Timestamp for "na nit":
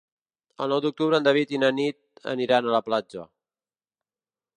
1.63-2.23